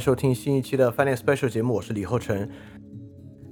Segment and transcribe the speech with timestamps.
[0.00, 2.48] 收听新一期的 Finance Special 节目，我是李厚成。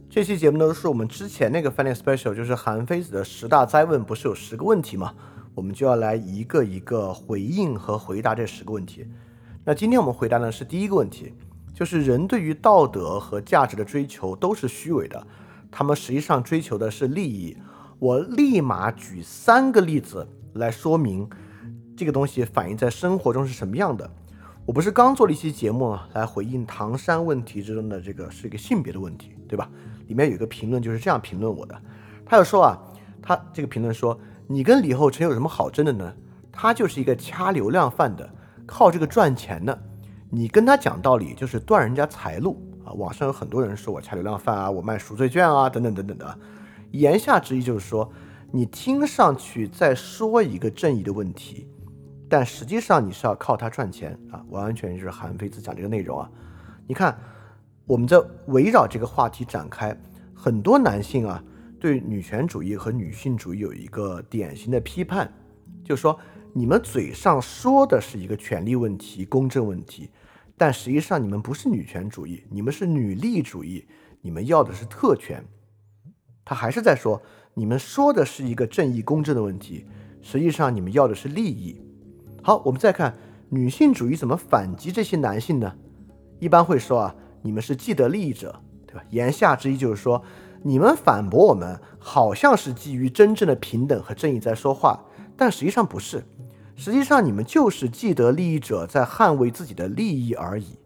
[0.09, 5.13] 这期节目呢是我们之前那个 Finance Special，就是韩非子的十大灾问，不是有十个问题吗？
[5.55, 9.07] 我们就要来一个一个回应和回答这十个问题。
[9.63, 11.35] 那今天我们回答呢是第一个问题，
[11.75, 15.27] 就是人对于道德和价值的追求都是虚伪的，
[15.71, 17.55] 他们实际上追求的是利益。
[17.99, 21.29] 我立马举三个例子来说明
[21.95, 24.11] 这个东西反映在生活中是什么样的。
[24.69, 29.67] 我不是刚做了一期节目啊，来回应唐山问题之中的这个是一个性别的问题，对吧？
[30.09, 31.75] 里面有一个评论就是这样评论我的，
[32.27, 32.79] 他就说啊，
[33.23, 36.13] 他这个评论说你跟李厚成有什么好争的呢？
[36.53, 38.31] 他就是一个掐流量饭的，
[38.67, 39.83] 靠这个赚钱的。
[40.29, 42.93] 你跟他讲道理就是断人家财路啊。
[42.93, 46.39] 网上有很多人说我掐流量饭啊，我卖赎罪券啊，等等等等的。
[46.91, 48.13] 言下之意就是说，
[48.53, 51.67] 你听上去在说一个正义的问题，
[52.29, 56.31] 但实际上你是要靠它赚钱啊，完完全就是韩非子讲这个内容啊。
[56.87, 57.19] 你看，
[57.87, 59.99] 我们在围绕这个话题展开，
[60.35, 61.43] 很多男性啊
[61.81, 65.33] 对女权主义和女性主义有一个典型的批判，
[65.83, 66.19] 就是说
[66.53, 70.11] 你们嘴上说的是一个权利问题、公正问题，
[70.57, 73.87] 但实际上你们不是女权主义，你们是女力主义，
[74.21, 75.43] 你们要的是特权。
[76.45, 77.23] 他还是在说，
[77.55, 79.87] 你们说的是一个正义公正的问题，
[80.21, 81.81] 实际上你们要的是利益。
[82.49, 83.15] 好，我们再看
[83.51, 85.71] 女性主义怎么反击这些男性呢？
[86.39, 89.05] 一般会说啊，你们是既得利益者，对吧？
[89.11, 90.23] 言下之意就是说，
[90.63, 95.05] 你们反驳我们，好像是基于真正的平等和正义在说话，
[95.37, 96.25] 但实际上不是，
[96.75, 100.79] 实际上你们就是既得利益者在捍卫自己的利益而已。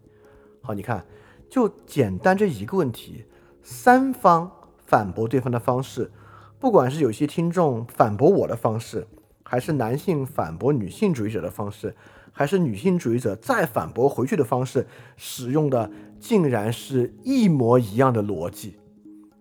[0.61, 1.05] 好，你看，
[1.49, 3.23] 就简单这一个问题，
[3.61, 4.51] 三方。
[4.85, 6.11] 反驳对方的方式，
[6.59, 9.07] 不管是有些听众反驳我的方式，
[9.53, 11.95] 还是男性反驳女性主义者的方式，
[12.31, 18.77] 还是女性主义者再反驳回去的方式，使用的竟然是一模一样的逻辑，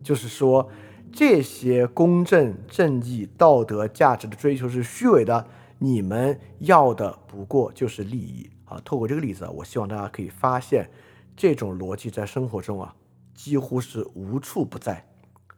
[0.03, 0.69] 就是说
[1.11, 5.47] 这些公正、正义、道德价值的追求是虚伪的，
[5.79, 8.79] 你们要的不过就是利益啊！
[8.85, 10.91] 透过这个例子，我希望大家可以发现，
[11.35, 12.95] 这种逻辑在生活中啊，
[13.33, 15.09] 几乎是无处不在。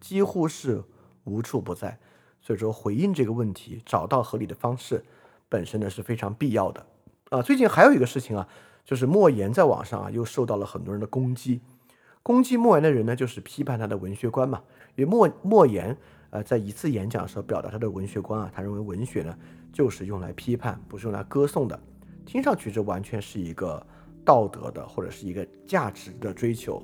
[0.00, 0.84] 几乎是
[1.24, 1.98] 无处不在，
[2.46, 5.02] 所以说回应这个问题，找到合理的方式，
[5.48, 6.84] 本身呢是非常必要的
[7.30, 7.40] 啊。
[7.40, 8.46] 最近还有一个事情啊，
[8.84, 11.62] 就是莫言在网上啊又受到了很多人的攻击，
[12.22, 14.62] 攻击莫言的人呢就是批判他的文学观嘛。
[14.94, 15.96] 因为莫莫言
[16.28, 19.34] 呃在一次演讲的时候表达他的文学观啊，他认为文学呢
[19.72, 21.80] 就是用来批判，不是用来歌颂的。
[22.26, 23.84] 听上去这完全是一个
[24.22, 26.82] 道德的或者是一个价值的追求。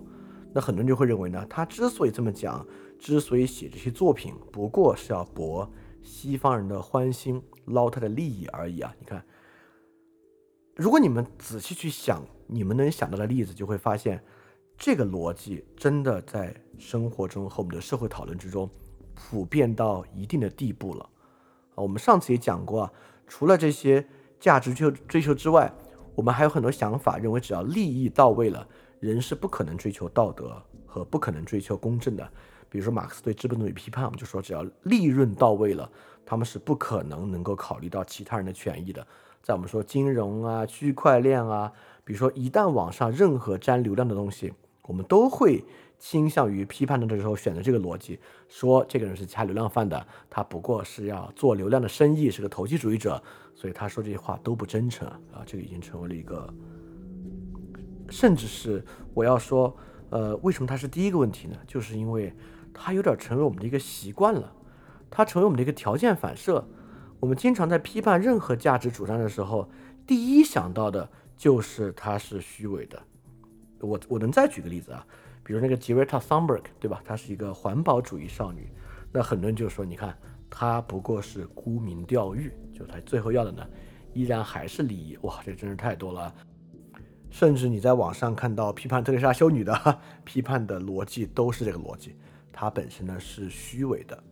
[0.54, 2.66] 那很多人就会认为呢，他之所以这么讲。
[3.00, 5.68] 之所以写这些作品，不过是要博
[6.02, 8.94] 西方人的欢心，捞他的利益而已啊！
[9.00, 9.24] 你看，
[10.76, 14.22] 如果你们仔细去想，你们能想到的例子，就会发现
[14.76, 18.68] 这个逻辑真的在生活中和我们的社会讨论之中
[19.14, 21.08] 普遍到一定的地步了
[21.74, 21.76] 啊！
[21.76, 22.92] 我们上次也讲过啊，
[23.26, 24.06] 除了这些
[24.38, 25.72] 价值追求追求之外，
[26.14, 28.68] 我们还有很多想法，认为只要利益到位了，
[29.00, 32.30] 人是不可能追求道德和不可能追求公正的。
[32.70, 35.90] 比如说，马克思对资本主义批判，我们就说，只要利润到位了，
[36.24, 39.04] 他们是不可能能够考虑到其他人的权益的。
[39.42, 41.72] 在我们说金融啊、区块链啊，
[42.04, 45.64] 比如说一旦网上任何沾流量的东西，我们都会
[45.98, 53.20] 倾向于批判的时候选择这个逻辑，说这个人是掐流量饭的，他不过是要做流量的生意，是个投机主义者，
[53.54, 55.42] 所以他说这些话都不真诚啊。
[55.44, 56.48] 这个已经成为了一个，
[58.10, 59.74] 甚至是我要说，
[60.10, 61.56] 呃，为什么他是第一个问题呢？
[61.66, 62.32] 就是因为。
[62.72, 64.52] 它有点成为我们的一个习惯了，
[65.10, 66.66] 它成为我们的一个条件反射。
[67.18, 69.68] 我们经常在批判任何价值主张的时候，
[70.06, 72.98] 第一想到的就是它是虚伪的。
[73.80, 75.06] 我我能再举个例子啊，
[75.42, 77.02] 比如那个 Greta Thunberg，对吧？
[77.04, 78.72] 她是一个环保主义少女，
[79.12, 80.16] 那很多人就说，你看
[80.48, 83.66] 她不过是沽名钓誉，就她最后要的呢，
[84.14, 85.18] 依然还是利益。
[85.22, 86.34] 哇，这真是太多了。
[87.30, 92.16] 甚至你在网上看到批判特蕾莎修女的 批判的逻辑都是这个逻辑。
[92.52, 94.22] 它本身呢是虚伪的。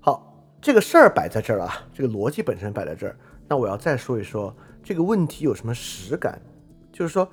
[0.00, 3.16] 好，这个事儿摆在这儿啊，这个逻辑本身摆在这儿。
[3.48, 6.40] 那我要再说一说这个问题有什么实感，
[6.92, 7.28] 就是说，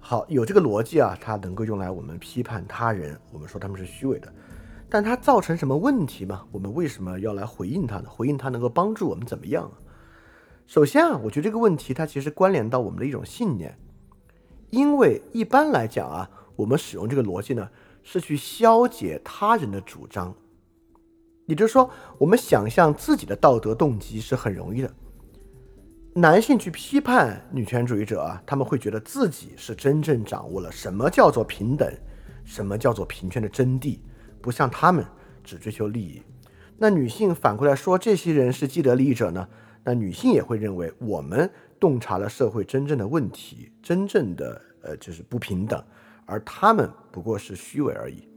[0.00, 4.32] 好有这个逻辑啊，它能够用来我们批判他人，我们说他们是虚伪的。
[4.88, 6.46] 但它造成什么问题嘛？
[6.50, 8.08] 我们为什么要来回应它呢？
[8.08, 9.70] 回应它能够帮助我们怎么样？
[10.66, 13.78] 首先啊，我觉得这个问题它其实关联到我们的一种信念，
[14.70, 17.68] 因为一般来讲啊，我们使用这个逻辑呢。
[18.10, 20.34] 是去消解他人的主张，
[21.44, 24.90] 也就是说，我们想象自己的道德动机是很容易的。
[26.14, 31.86] 男性去批判女权主义者啊，他们会觉得自己是真正掌握了什么叫做平等，
[32.46, 33.98] 什么叫做平权的真谛，
[34.40, 35.04] 不像他们
[35.44, 36.22] 只追求利益。
[36.78, 39.46] 那女性反过来说，这些人是既得利益者呢？
[39.84, 45.84] 那女性也会认为我们洞察了社会真正的问题，真正的呃就是不平等，
[46.28, 48.28] 而他们不过是虚伪而已。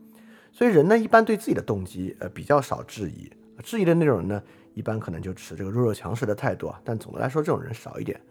[0.51, 4.41] 所以人呢，一般对自己的动机呃比较少质疑，质疑的那种人呢。
[4.73, 8.21] 一般可能就持这个弱肉强食的态度啊，但总的来说，这种人少一点。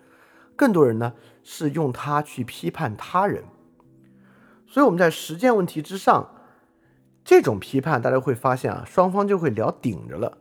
[0.57, 1.13] 更多人呢
[1.43, 3.45] 是用它去批判他人。
[4.67, 6.31] 所以我们在实践问题之上，
[7.23, 10.39] 这种批判大家会发现啊，双方就会聊顶着了。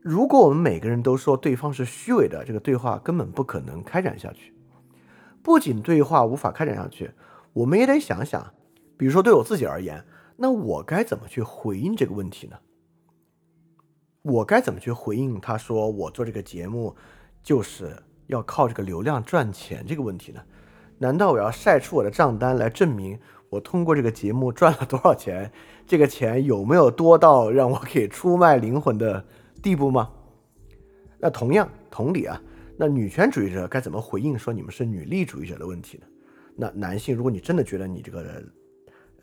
[0.00, 4.54] 如果我们每个人都说对方是虚伪的，这个对话根本不可能开展下去。
[5.42, 7.10] 不仅对话无法开展下去，
[7.52, 8.54] 我们也得想想，
[8.96, 10.04] 比如说对我自己而言，
[10.36, 12.56] 那我该怎么去回应这个问题呢？
[14.22, 16.94] 我该怎么去回应他说我做这个节目
[17.42, 20.40] 就是要靠这个流量赚钱这个问题呢？
[20.98, 23.18] 难道我要晒出我的账单来证明
[23.50, 25.50] 我通过这个节目赚了多少钱？
[25.86, 29.24] 这个钱有没有多到让我可以出卖灵魂的
[29.60, 30.10] 地步吗？
[31.18, 32.40] 那同样同理啊，
[32.76, 36.06] 那女权主义者该怎么回应说你们是女力主义者的问题呢？
[36.56, 38.42] 那男性，如果你真的觉得你这个。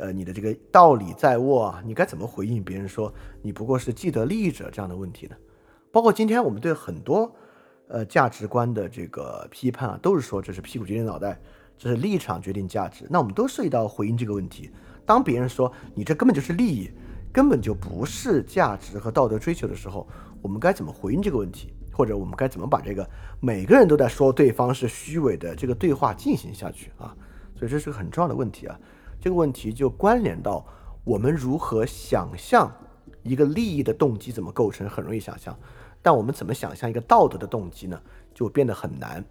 [0.02, 5.36] 呃，你的这个道理在握啊，你该怎么回应别人说你不过是既得利益者这样的问题呢？
[5.92, 7.30] 包括今天我们对很多
[7.90, 11.38] 呃价值观的这个批判啊，都是说这是屁股决定脑袋，
[11.78, 13.06] 这是立场决定价值。
[13.10, 14.72] 那我们都涉及到回应这个问题。
[15.06, 16.90] 当别人说你这根本就是利益，
[17.34, 20.08] 根本就不是价值和道德追求的时候，
[20.42, 21.74] 我们该怎么回应这个问题？
[22.00, 23.06] 或者我们该怎么把这个
[23.42, 27.14] 每个人都在说对方是虚伪的这个对话进行下去啊？
[27.58, 28.80] 所以这是个很重要的问题啊。
[29.20, 30.66] 这个问题就关联到
[31.04, 32.74] 我们如何想象
[33.22, 35.54] 一个利益的动机怎么构成，很容易想象，
[36.02, 38.02] 但我们怎么想象一个道德的动机呢？
[38.34, 39.22] 就变得很难。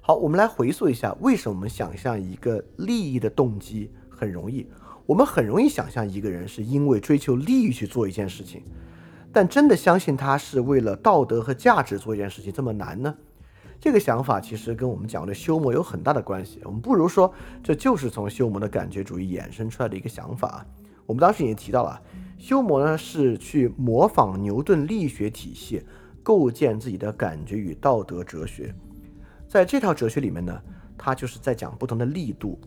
[0.00, 4.66] 好，我们来回溯一下，为什么我们想象一个利益的动机很容易？
[5.04, 8.62] 我们很容易想象一个人是因为追求利益去做一件事情，
[9.32, 13.14] 但真的相信他是为了道德和价值做一件事情这么难呢？
[13.80, 16.60] 这个想法其实跟我们讲的修谟有很大的关系。
[16.64, 17.32] 我们不如说，
[17.62, 20.66] 这就是从修谟的感觉主义衍生出来的一个想法。
[21.06, 22.02] 我们当时已经提到了，
[22.38, 25.84] 修谟呢是去模仿牛顿力学体系，
[26.24, 28.74] 构建自己的感觉与道德哲学。
[29.46, 30.60] 在这套哲学里面呢，
[30.96, 32.58] 他就是在讲不同的力度。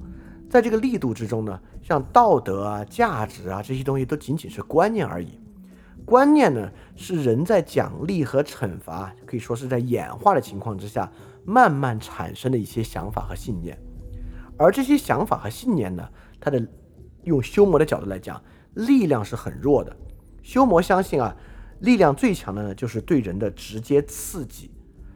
[0.49, 5.40] 在这个力度之中呢，像道德啊、价值啊这些东西都仅仅是观念而已。
[6.05, 11.09] 观念呢，是人在奖励和惩罚，可以说是在演化的情况之下，
[11.45, 13.77] 慢慢产生的一些想法和信念。
[14.57, 16.09] 而这些想法和信念呢，
[16.39, 16.67] 它的
[17.23, 18.43] 用修魔的角度来讲，
[18.73, 19.95] 力量是很弱的。
[20.43, 21.35] 修魔相信啊，
[21.79, 24.69] 力量最强的呢，就是对人的直接刺激。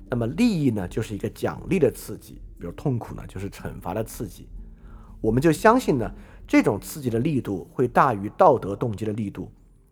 [0.09, 4.47] 那么利益呢，就是一个奖励的刺激，比如痛苦呢，就是惩罚的刺激。
[5.19, 6.09] 我们就相信呢，
[6.47, 9.51] 这种刺激的力度会大于道德动机的力度。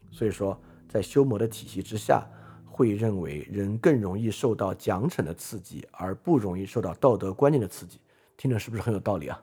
[0.09, 0.57] 所以说。
[0.93, 2.23] 在修魔的体系之下，
[2.63, 7.99] 会认为人更容易受到奖惩的刺激，而不容易受到道德观念的刺激。
[8.37, 9.41] 听着是不是很有道理啊？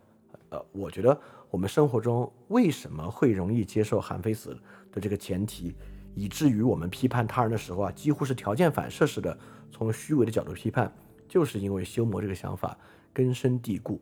[0.50, 1.20] 呃，我觉得
[1.50, 4.56] 我们生活中为什么会容易接受韩非子
[4.92, 5.74] 的这个前提，
[6.14, 9.36] 以至于我们批判他人的时候啊，几乎是条件反射式的
[9.72, 10.92] 从虚伪的角度批判，
[11.28, 12.78] 就是因为修魔这个想法
[13.12, 14.00] 根深蒂固。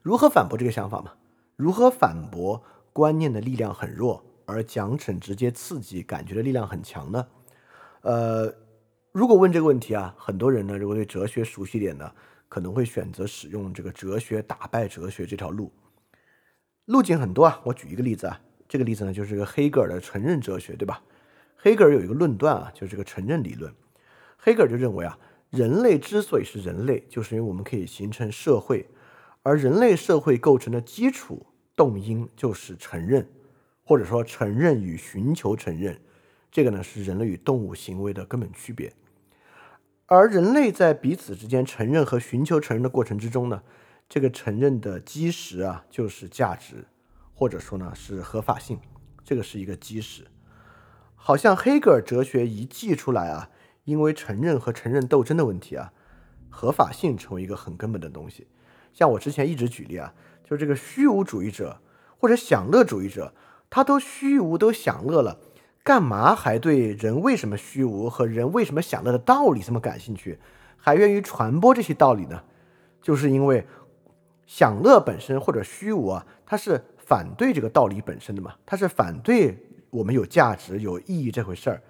[0.00, 1.12] 如何反驳这个想法嘛？
[1.56, 2.62] 如何反驳
[2.94, 4.24] 观念的力量很弱？
[4.52, 7.26] 而奖惩直接刺激感觉的力量很强呢？
[8.02, 8.54] 呃，
[9.12, 12.12] 如果问这个问题啊，很多人呢，如果对哲学熟悉点呢，
[12.48, 15.72] 可能会选择使用这个哲学打败哲学这条路。
[16.84, 21.02] 路径很多啊，我举一个例子啊，这个例子呢就是个黑格尔的承认哲学，对吧？
[21.56, 23.72] 黑格尔有一个论断啊，就是这个承认理论。
[24.36, 25.16] 黑格尔就认为啊，
[25.50, 28.88] 人类之所以是人类，就是因为我们可以形成社会，
[29.44, 33.24] 而人类社会构成的基础动因就是承认。
[33.84, 36.00] 或者说，承认与寻求承认，
[36.50, 38.92] 这个呢是人类与动物行为的根本区别。
[40.06, 43.62] 而人类在彼此之间承认和寻求承认的过程之中呢，
[44.08, 46.84] 这个承认的基石啊，就是价值，
[47.34, 48.78] 或者说呢是合法性，
[49.24, 50.26] 这个是一个基石。
[51.16, 53.50] 好像黑格尔哲学一记出来啊，
[53.84, 55.92] 因为承认和承认斗争的问题啊，
[56.50, 58.46] 合法性成为一个很根本的东西。
[58.92, 61.80] 像我之前一直举例啊，就是这个虚无主义者
[62.18, 63.34] 或者享乐主义者。
[63.74, 65.38] 他都虚无都享乐了，
[65.82, 70.38] 干嘛还对人为什么虚无和人为什么享乐的道理这么感兴趣，
[70.76, 72.42] 还愿意传播这些道理呢？
[73.00, 73.66] 就是因为
[74.46, 79.56] 享乐本身或者虚无啊，它是反对这个道理本身的嘛，它是反对
[79.88, 81.82] 我们有价值有意义这回事儿，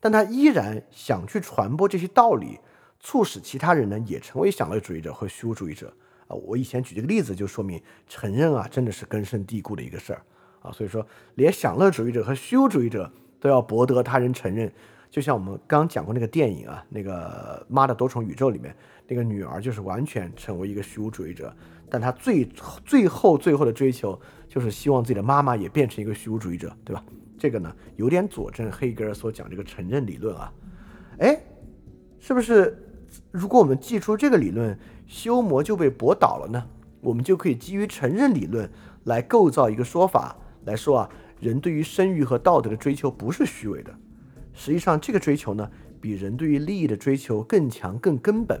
[0.00, 2.58] 但他依然想去传播这些道理，
[2.98, 5.94] 促使其他人呢也成为享乐主义者或虚无主义者
[6.26, 6.34] 啊。
[6.34, 10.22] 我以前举这个例子就说明，承认啊真的是根深蒂固的一个事儿
[10.60, 10.70] 啊。
[10.72, 14.70] 所以说，连享乐主义者和虚无主义者都要博得他人承认。
[15.10, 18.74] 就像我们刚讲过那个电影啊，那个《妈的多重宇宙》里面，
[19.08, 21.52] 那个女儿就是完全成为一个虚无主义者，
[21.90, 22.44] 但她最
[22.86, 24.16] 最后最后的追求
[24.48, 27.04] 就是希望自己的妈妈也变成一个虚无主义者，对吧？
[27.36, 30.52] 这个呢，有点佐证黑格尔所讲这个承认理论啊。
[31.18, 31.40] 哎，
[32.20, 32.78] 是不是？
[33.32, 36.64] 如果我们记出这个理论，修魔就被驳倒了呢？
[37.00, 38.70] 我们就可以基于承认理论
[39.04, 40.36] 来构造一个说法，
[40.70, 41.10] 来说啊，
[41.40, 43.92] 人对于声誉和道德的追求不是虚伪的。
[44.52, 45.68] 实际上，这个追求呢，
[46.00, 48.60] 比人对于利益的追求更强、更根本。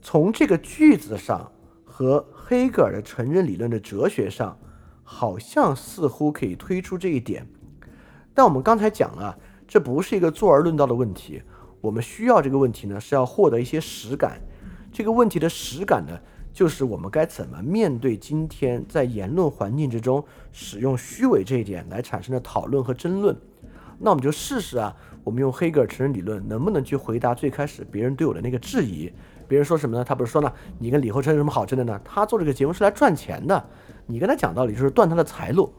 [0.00, 1.52] 从这个句子上
[1.84, 4.58] 和黑格尔的承认理论的哲学上，
[5.04, 7.46] 好像似乎可以推出这一点。
[8.32, 9.38] 但我们刚才讲了，
[9.68, 11.42] 这不是一个坐而论道的问题。
[11.82, 14.40] 我们需要这个问题呢，是要获得一些实感。
[14.90, 16.18] 这个问题的实感呢，
[16.52, 23.36] 就是我们该怎么面对今天在言论环境之中使用虚伪这一点来产生的讨论和争论。
[23.98, 29.10] 那我们就试试啊，我们用黑格尔承认理论能不能去回答最开始别人对我的那个质疑？
[29.48, 30.04] 别人说什么呢？
[30.04, 32.00] 他不是说呢，你跟李厚成有什么好争的呢？
[32.04, 33.64] 他做这个节目是来赚钱的，
[34.06, 35.72] 你跟他讲道理就是断他的财路。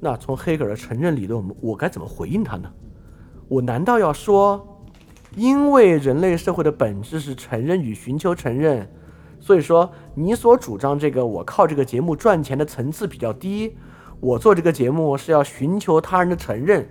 [0.00, 2.72] 那从黑格尔的承认理论，我们我该怎么回应他呢？
[3.46, 4.84] 我难道要说，
[5.36, 8.90] 因为人类社会的本质是承认与寻求承认，
[9.40, 13.76] 所以说你所主张这个我靠这个节目赚钱的层次比较低，
[14.20, 16.86] 我做这个节目是要寻求他人的承认？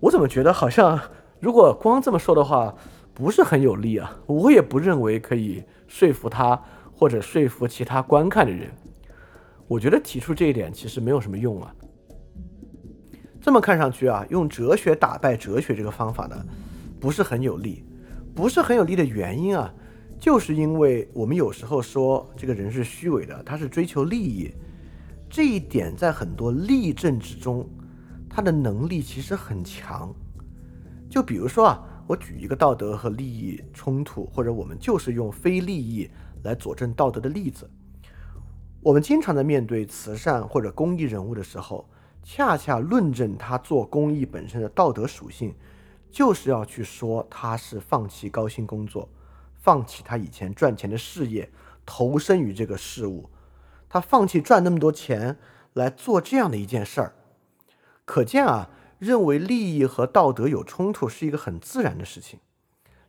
[0.00, 0.98] 我怎么觉得好像，
[1.38, 2.74] 如果光这么说的话，
[3.12, 4.18] 不是很有利啊？
[4.26, 6.60] 我也不认为可以说服他，
[6.92, 8.70] 或者说服其他观看的人。
[9.68, 11.74] 我觉得提出这一点其实没有什么用啊。
[13.40, 16.36] 这么看上去啊，用哲学打败哲学这个方法呢，
[16.98, 17.84] 不是很有利。
[18.34, 19.72] 不是很有利的原因啊，
[20.24, 24.50] 就是因为我们有时候说这个人是虚伪的，他是追求利益，
[25.28, 27.68] 这一点在很多利政之中。
[28.26, 30.10] 他的能力其实很强，
[31.10, 36.08] 就比如说啊，我举一个道德和利益冲突，或者我们就是用非利益
[36.42, 37.68] 来佐证道德的例子。
[38.80, 41.86] 我们经常在面对慈善或者公益人物的时候，
[42.22, 45.54] 恰恰论证他做公益本身的道德属性，
[46.10, 49.06] 就是要去说他是放弃高薪工作，
[49.64, 51.50] 放弃他以前赚钱的事业，
[51.86, 53.30] 投身于这个事物，
[53.88, 55.38] 他放弃赚那么多钱
[55.72, 57.14] 来做这样的一件事儿。
[58.04, 58.68] 可见啊，
[58.98, 62.40] 认为利益和道德有冲突是一个很自然的事情，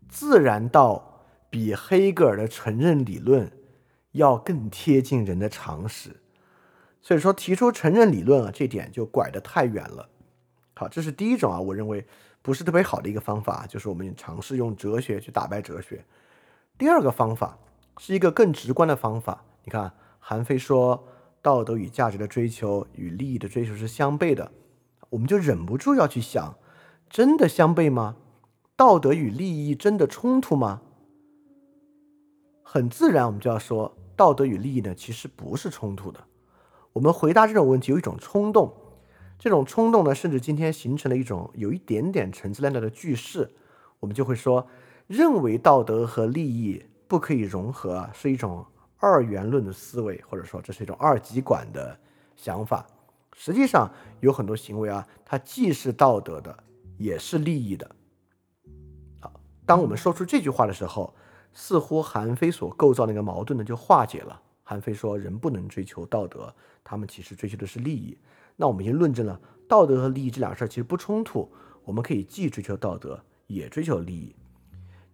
[0.07, 3.51] 自然到比黑格尔的承认理论
[4.13, 6.21] 要更贴近人的常识。
[7.01, 10.07] 所以说，提出承认理论啊，这点就拐得太远了。
[10.75, 12.07] 好，这是第一种啊，我认为
[12.41, 16.05] 不是特别好的一个方法，就是我们尝试用哲学去打败哲学。
[16.77, 17.57] 第二个方法
[17.97, 19.45] 是一个更直观的方法。
[19.63, 21.07] 你看，韩非说，
[21.41, 24.51] 道德与价值的追求与利益的追求是相悖的。
[25.11, 26.55] 我们就忍不住要去想，
[27.09, 28.17] 真的相悖吗？
[28.75, 30.81] 道德与利益真的冲突吗？
[32.61, 36.25] 很自然，我们就要说，道德与利益呢，其实不是冲突的。
[36.91, 38.73] 我们回答这种问题有一种冲动，
[39.39, 43.51] 这种冲动呢，甚至今天形成了一种有一点点陈词滥调的句式，
[44.01, 44.67] 我们就会说，
[45.07, 48.65] 认为道德和利益不可以融合，是一种
[48.97, 51.97] 二元论的思维，或者说这是一种二极管的
[52.35, 52.85] 想法。
[53.37, 56.57] 实际上有很多行为啊，它既是道德的，
[56.97, 57.95] 也是利益的。
[59.19, 59.31] 好，
[59.65, 61.13] 当我们说出这句话的时候，
[61.53, 64.41] 似乎韩非所构造那个矛盾呢就化解了。
[64.63, 66.51] 韩非说人不能追求道德，
[66.83, 68.17] 他们其实追求的是利益。
[68.55, 71.47] 那我们已经论证了道德和利益这两事儿其实不冲突，
[71.83, 74.33] 我们可以既追求道德，也追求利益。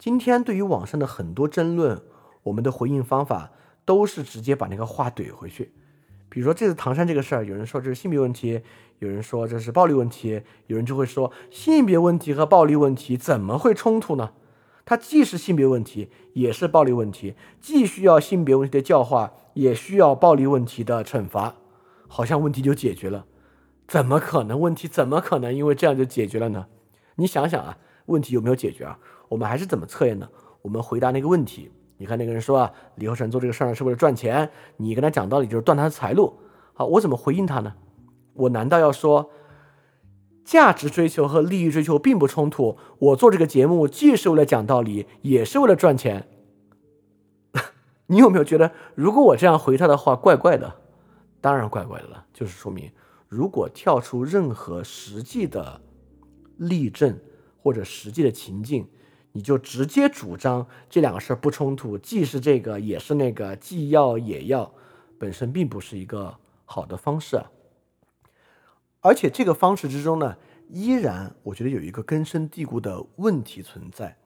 [0.01, 2.01] 今天对于网上的很多争论，
[2.41, 3.51] 我们的回应方法
[3.85, 5.71] 都是直接把那个话怼回去。
[6.27, 8.61] 比如说这次唐山这个事儿，有人说这是性别问题，
[8.97, 14.31] 有人说这是暴力问题，有人就会说性别问题和暴力问题怎么会冲突呢？
[14.85, 21.57] 它既是性别问题，也是暴力问题，既需要性别问题的教化，也需要暴力问题的惩罚，
[22.07, 23.27] 好像问题就解决了？
[23.87, 24.59] 怎么可能？
[24.59, 26.65] 问题怎么可能因为这样就解决了呢？
[27.17, 27.77] 你想想啊，
[28.07, 28.97] 问题有没有解决啊？
[29.31, 30.27] 我们还是怎么测验呢？
[30.61, 31.71] 我们回答那个问题。
[31.95, 36.33] 你看那个人说啊，李厚成做这个事儿是为了赚钱，你跟他讲道理就是断他的财路。
[36.73, 37.73] 好，我怎么回应他呢？
[38.33, 39.31] 我难道要说
[40.43, 42.77] 价值追求和利益追求并不冲突？
[42.99, 46.27] 我做这个节目既是为了讲道理，也是为了赚钱。
[48.07, 50.75] 你有没有觉得，如果我这样回他的话，怪怪的？
[51.39, 52.25] 当然怪怪的了。
[52.33, 52.91] 就是说明，
[53.29, 55.79] 如果跳出任何实际的
[56.57, 57.17] 例证
[57.63, 58.85] 或者实际的情境。
[59.33, 64.73] 你就直接主张这两个事儿不冲突，既是这个也是那个，既要也要，
[65.17, 67.41] 本身并不是一个好的方式。
[68.99, 70.37] 而且这个方式之中呢，
[70.69, 74.17] 依然我觉得有一个根深蒂固的问题存在。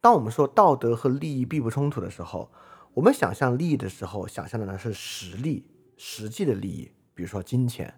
[0.00, 2.50] 当我们说道德和利益并不冲突的时候，
[2.94, 5.66] 我们想象利益的时候，想象的呢是实力、
[5.96, 7.88] 实际的利益，比如说金钱；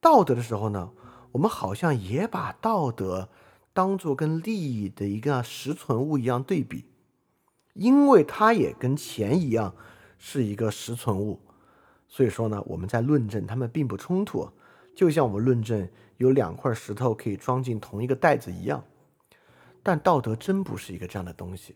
[0.00, 0.90] 道德的时候呢，
[1.32, 3.30] 我们好像也把道德
[3.74, 6.86] 当做跟利益的一个实存物一样对比，
[7.74, 9.74] 因为它也跟钱一样
[10.16, 11.40] 是一个实存物，
[12.08, 14.48] 所以说呢，我们在论证它们并不冲突。
[14.94, 15.88] 就像我们论证
[16.18, 18.84] 有两块石头可以装进同一个袋子一样，
[19.82, 21.74] 但道德真不是一个这样的东西。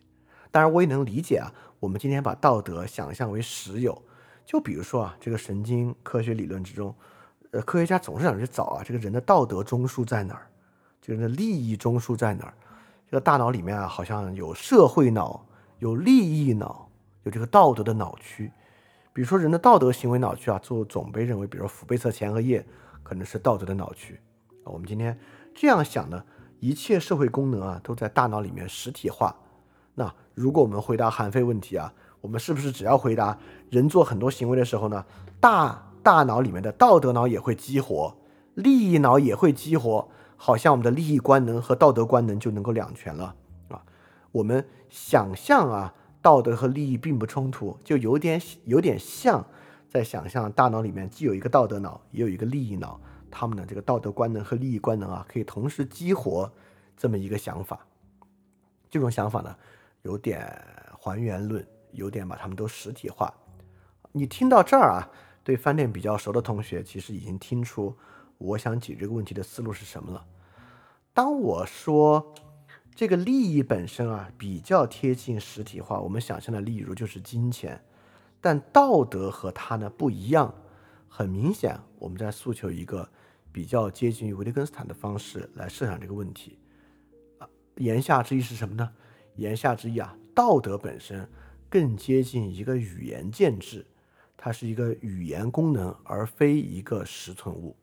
[0.53, 1.53] 当然，我也能理解啊。
[1.81, 4.01] 我们今天把道德想象为实有，
[4.47, 6.95] 就比如说啊，这个神经科学理论之中，
[7.51, 10.49] 呃，科学家总是想去找啊，这个人的道德中枢在哪儿？
[11.15, 12.55] 人的利益中枢在哪儿？
[13.11, 15.45] 这个大脑里面啊，好像有社会脑、
[15.79, 16.89] 有利益脑、
[17.23, 18.51] 有这个道德的脑区。
[19.13, 22.65] 比如说，人的道德行为脑区啊，就总被认为，比如说腹背侧前额叶。
[23.01, 24.21] 可能是道德的脑区，
[24.65, 25.19] 我们今天
[25.55, 26.23] 这样想呢，
[26.61, 29.35] 一切社会功能啊都在大脑里面实体化。
[29.95, 33.39] 那如果我们回答韩非问题啊，我们是不是只要回答
[33.71, 35.07] 人做很多行为的时候呢，
[35.41, 38.15] 大大脑里面的道德脑也会激活，
[38.53, 40.07] 利益脑也会激活，
[40.41, 43.35] 好像我们的利益官能和道德官能就能够两全了
[43.69, 43.83] 啊？
[44.31, 45.93] 我们想象啊，
[46.23, 49.45] 道德和利益并不冲突，就有点有点像。
[49.91, 56.51] 在想象大脑里面既有一个道德脑，也有一个利益脑，他们的这个道德官能和利益官能啊，可以同时激活
[56.97, 57.81] 这么一个想法。
[58.91, 59.57] 这种想法呢，
[60.03, 60.47] 有点
[61.01, 63.33] 还原论，有点把他们都实体化。
[64.13, 65.11] 你听到这儿啊，
[65.43, 67.97] 对饭店比较熟的同学，其实已经听出
[68.39, 70.25] 我想解决这个问题的思路是什么了。
[71.13, 72.35] 当我说
[72.95, 77.85] 这个利益本身啊，比较贴近实体化，我们想象的例如就是金钱。
[78.41, 80.55] 但道德和它呢不一样，
[81.09, 83.09] 很明显，我们在诉求一个
[83.51, 86.57] 比较接近于维特根斯坦的方式来设想这个问题。
[87.39, 88.93] 啊，言下之意是什么呢？
[89.35, 91.29] 言下之意啊，道德本身
[91.69, 93.85] 更接近一个语言建制，
[94.37, 97.77] 它是一个语言功能，而非一个实存物。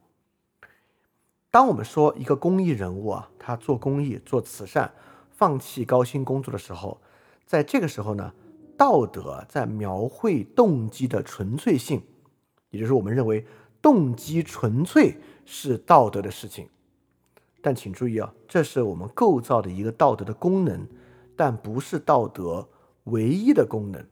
[1.55, 4.93] 当我们说一个公益人物啊，他做公益、做慈善、
[5.29, 6.99] 放弃高薪工作的时候，
[7.45, 8.33] 在这个时候呢？
[8.75, 12.03] 道德在描绘动机的纯粹性，
[12.71, 13.45] 也就是我们认为
[13.81, 15.15] 动机纯粹
[15.45, 16.67] 是道德的事情。
[17.61, 20.85] 但请注意啊，这是我们构造的一个道德的功能，
[21.37, 22.67] 但不是道德
[23.05, 24.05] 唯一的功能。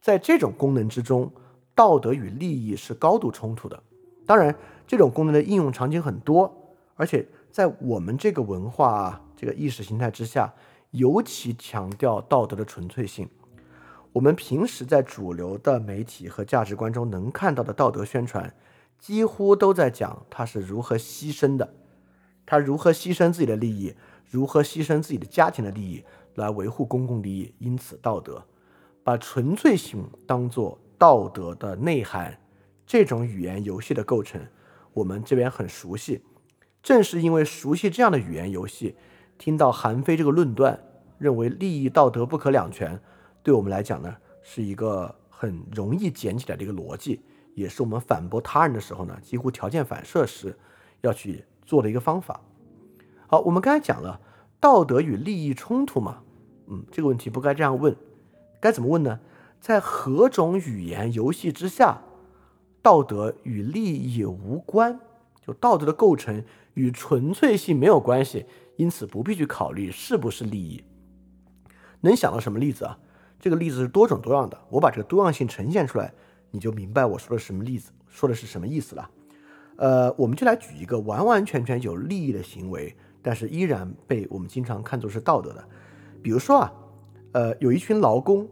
[0.00, 1.30] 在这种功能之中，
[1.74, 3.82] 道德与利益是高度冲突的。
[4.26, 4.54] 当然，
[4.86, 6.52] 这种功能的应用场景很多，
[6.94, 10.54] 而且在我们这个文化、啊这个意识形态之下，
[10.92, 13.28] 尤其强调道德的纯粹性。
[14.12, 18.54] 我们平时在主流的媒体和价值观中能看到的道德宣传，
[18.98, 21.74] 几乎都在讲他是如何牺牲的，
[22.46, 23.92] 他如何牺牲自己的利益，
[24.30, 26.02] 如何牺牲自己的家庭的利益
[26.36, 27.52] 来维护公共利益。
[27.58, 28.42] 因此，道德
[29.02, 32.38] 把纯粹性当做道德的内涵，
[32.86, 34.46] 这种语言游戏的构成，
[34.92, 36.22] 我们这边很熟悉。
[36.82, 38.94] 正是因为熟悉这样的语言游戏，
[39.38, 40.78] 听到韩非这个论断，
[41.18, 43.00] 认为利益道德不可两全。
[43.42, 47.22] 对我们来讲呢，是一个很容易捡起来的一个逻辑，
[47.54, 50.58] 也是我们反驳他人的时候呢，几乎条件反射时
[51.00, 52.40] 要去做的一个方法。
[53.26, 54.20] 好，我们刚才讲了
[54.60, 56.22] 道德与利益冲突嘛，
[56.66, 57.96] 嗯，这个问题不该这样问，
[58.60, 59.20] 该怎么问呢？
[59.58, 62.02] 在何种语言游戏之下，
[62.84, 65.00] 道德与利益无关，
[65.40, 66.44] 就道德的构成
[66.74, 68.44] 与纯粹性没有关系，
[68.76, 70.84] 因此不必去考虑是不是利益。
[72.02, 72.98] 能想到什么例子啊？
[73.40, 76.12] 这个例子是多种多样的，我把这个多样性呈现出来，
[76.50, 79.10] 你就明白我说的什么例子，说的是什么意思了。
[79.76, 85.64] 呃，我们就来举一个完完全全有利益的行为，但是依然被我们经常看作是道德的。
[86.22, 86.72] 比如说啊，
[87.32, 88.46] 呃，有一群劳工，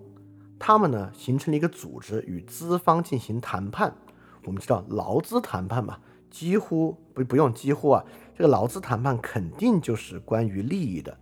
[0.58, 3.94] 他们呢形成了一个组织，与资方进行谈判。
[4.44, 5.98] 我们知道劳资谈判嘛，
[6.30, 8.04] 几乎不不用几乎啊，
[8.36, 11.18] 这个劳资谈判肯定就是关于利益的。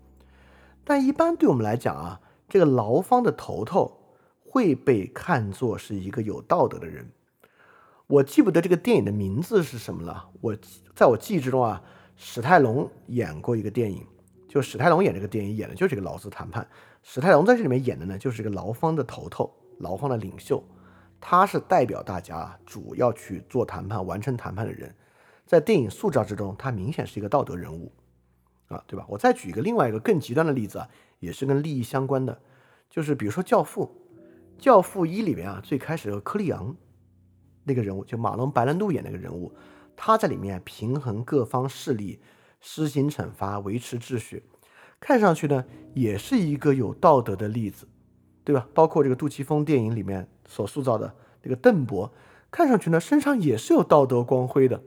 [0.84, 2.20] 但一般对我们来讲啊。
[2.52, 3.96] 这个劳方的头头
[4.44, 7.08] 会被看作是一个有道德的人。
[8.08, 10.28] 我记不得这个电影的名字是什么了。
[10.40, 10.56] 我
[10.96, 11.80] 在我记忆之中啊，
[12.16, 14.04] 史泰龙演过一个电影，
[14.48, 16.66] 就史泰龙演这个电影演的就是这个劳资谈判。
[17.04, 20.60] 史泰龙在这里面演的呢，就是这个劳方的头头，劳方的领袖，
[21.20, 24.94] 他是代表大家主要去做谈判、完成谈判的人。
[25.46, 27.92] 在电影塑造之中，他明显是一个道德人物。
[28.68, 29.04] 啊，对吧？
[29.08, 32.40] 我再举一个另外一个更极端的例子啊，也是跟利益相关的，
[32.88, 33.84] 就是比如说《教父》，
[34.62, 36.76] 《教父一》里面啊，最开始和柯利昂
[37.64, 39.52] 那个人物，就马龙白兰度演那个人物，
[39.96, 42.20] 他在里面平衡各方势力，
[42.60, 44.44] 施行惩罚，维持秩序，
[45.00, 47.88] 看上去呢，也是一个有道德的例子，
[48.44, 48.68] 对吧？
[48.72, 52.12] 包括这个杜琪峰电影里面所塑造的那个邓博，
[52.50, 54.82] 看上去呢，身上也是有道德光辉的。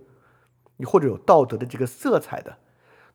[0.77, 2.57] 你或者有道德的这个色彩的，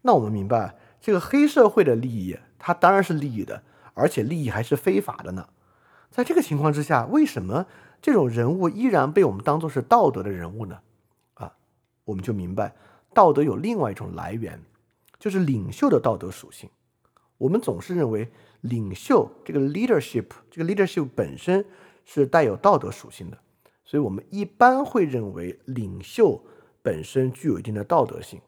[0.03, 3.63] 那我们明白，这个黑社会的利益，它当然是利益的，
[3.95, 5.49] 而且利益还是非法的呢。
[6.11, 7.67] 在这个情况之下，为什么
[8.01, 10.79] 这种人物依然被我们当做是道德的人物呢？
[11.35, 11.53] 啊，
[12.05, 12.75] 我们就明白，
[13.13, 14.63] 道德有另外一种来源，
[15.19, 16.71] 就是领袖的道德属性。
[17.39, 18.31] 我们总是认为
[18.61, 21.65] 领袖这个 leadership，这个 leadership 本身
[22.11, 23.37] 是带有道德属性的，
[23.85, 26.43] 所以我们一般会认为领袖。
[26.81, 28.41] 本身具有一定的道德性，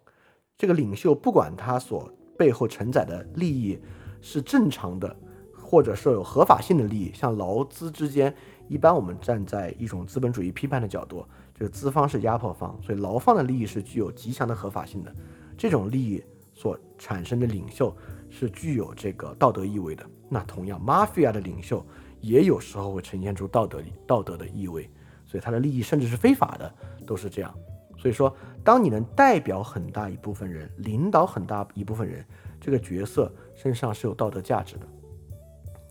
[0.56, 3.78] 这个领袖不管他所背后承载的利益
[4.22, 5.14] 是正常的，
[5.52, 8.34] 或者说有合法性的利益，像劳资之间，
[8.66, 15.14] 一般我们站在一种资本主义批判的角度，就是资方是压迫方，所以劳方的利益是具有极强的合法性的，
[15.58, 17.94] 这种利益所产生的领袖
[18.30, 20.08] 是具有这个道德意味的。
[20.30, 21.84] 那同样，mafia 的领袖
[22.20, 24.90] 也有时候会呈现出道德道德的意味，
[25.26, 26.74] 所以他的利益甚至是非法的，
[27.06, 27.54] 都是这样。
[27.98, 32.24] 所以说，当你能代表很大一部分人，领导很大一部分人，
[32.58, 34.88] 这个角色身上是有道德价值的。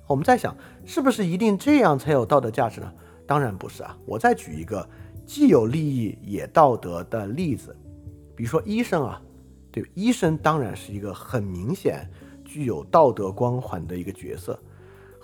[0.07, 2.91] 我们在想，是不是一定这样才有道德价值呢？
[3.27, 3.95] 当然不是啊。
[4.07, 4.87] 我再举一个
[5.23, 7.77] 既有利益也道德的例子，
[8.35, 9.21] 比如说医生啊，
[9.71, 12.09] 对，医生当然是一个很明显
[12.43, 14.59] 具有道德光环的一个角色。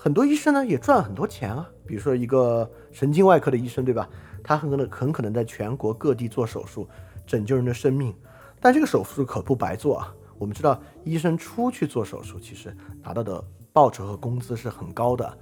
[0.05, 4.07] 很多医生呢也赚很多钱啊，比如说一个神经外科的医生，对吧？
[4.43, 6.87] 他很可能很可能在全国各地做手术，
[7.25, 8.13] 拯救人的生命，
[8.59, 10.13] 但这个手术可不白做啊。
[10.37, 15.35] 我们知道，医生出去做手术，其实拿到的报酬和工资是很高的。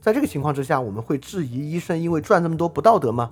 [0.00, 3.30] 在这个情况之下，我们会质疑医生因为赚这么多不道德吗？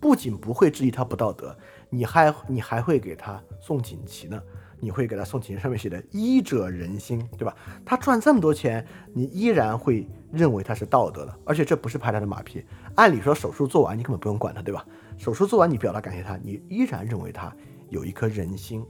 [0.00, 1.56] 不仅不会质疑他不道德，
[1.90, 4.42] 你还你还会给他送锦旗呢。
[4.84, 7.56] 你会给他送锦，上面写的“医者仁心”，对吧？
[7.86, 12.62] 他赚这么多钱，你依然会认为他是道德的，而且这不是拍他的马屁。
[12.94, 14.86] 按理说手术做完，你根本不用管他，对吧？
[15.16, 17.50] 手术做完，你表达感谢他，你依然认为他
[17.88, 18.84] 有一颗人心。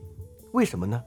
[0.50, 1.00] 为什么呢？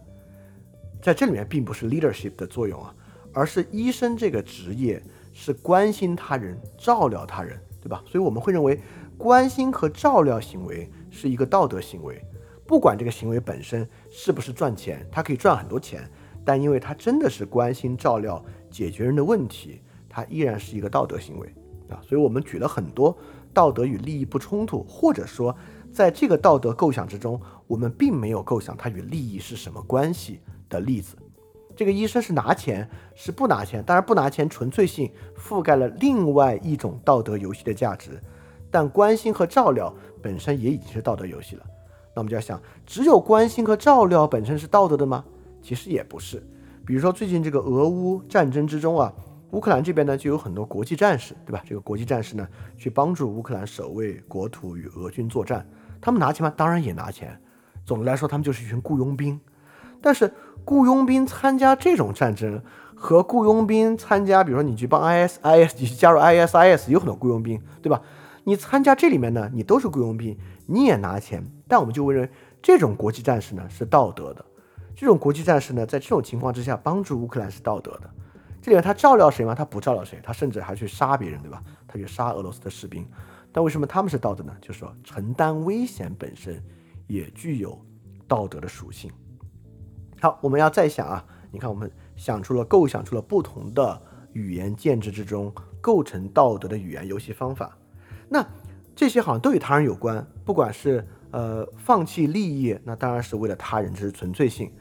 [1.02, 2.96] 在这里面并不是 leadership 的作用啊，
[3.34, 8.02] 而是医生这个职业是关心他人、照料他人，对吧？
[8.08, 8.80] 所以我们会认为
[9.18, 12.24] 关心和照料行为是一个道德行为。
[12.68, 16.08] 不管这个行为本身是不是赚钱，他可以赚很多钱，
[16.44, 21.48] 但因为他真的是关心、照料、解决人的问题，他依然是一个道德行为
[21.90, 21.98] 啊。
[22.06, 23.18] 所以我们举了很多
[23.54, 25.56] 道德与利益不冲突，或者说
[25.94, 31.16] 在这个道德构想之中，我们并没有构想它与利益是什么关系的例子。
[31.74, 33.82] 这个医生是拿钱，是不拿钱？
[33.84, 38.22] 当然不拿钱，纯粹性覆盖了另外一种道德游戏的价值，
[38.70, 41.66] 但关心和照料本身也已经是道德游戏了。
[42.18, 45.24] 那我们就要想，只有关心和照料本身是道德的吗？
[45.62, 46.44] 其实也不是。
[46.84, 49.14] 比如说最近这个俄乌战争之中啊，
[49.52, 51.62] 乌克兰这边呢就有很多国际战士，对吧？
[51.64, 55.64] 这个国际战士呢去帮助乌克兰守卫国土与俄军作战，
[56.02, 56.52] 他们拿钱吗？
[56.58, 57.40] 当然也拿钱。
[57.86, 59.40] 总的来说，他们就是一群雇佣兵。
[60.02, 60.34] 但是
[60.66, 62.60] 雇佣兵参加这种战争
[62.96, 68.02] 和雇佣兵参加，比如说你去帮 ISIS，你去加入 ISIS，有很多雇佣兵，对吧？
[68.46, 70.36] 你参加这里面呢，你都是雇佣兵，
[70.68, 72.30] 你也拿钱，但我们就会认为
[72.62, 74.46] 这种国际战士呢是道德的。
[74.96, 78.10] 这种国际战士呢，在这种情况之下帮助乌克兰是道德的。
[78.62, 79.54] 这里面他照料谁吗？
[79.54, 81.64] 他不照料谁，他甚至还去杀别人，对吧？
[81.88, 83.08] 他去杀俄罗斯的士兵。
[83.52, 84.52] 但为什么他们是道德呢？
[84.60, 86.62] 就是说承担危险本身
[87.06, 87.80] 也具有
[88.28, 89.12] 道德的属性。
[90.20, 94.02] 好，我们要再想啊，你看我们想出了构想出了不同的
[94.34, 97.78] 语言建制之中构成道德的语言游戏方法。
[98.28, 98.44] 那
[98.98, 104.72] 这些好像都与他人有关，不管是呃放弃利益，那当然是为了他人，这是纯粹性。